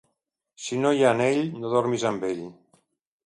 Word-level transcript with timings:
Si 0.67 0.77
no 0.85 0.93
hi 0.99 1.03
ha 1.05 1.11
anell 1.17 1.43
no 1.63 1.73
dormis 1.73 2.05
amb 2.13 2.27
ell. 2.31 2.43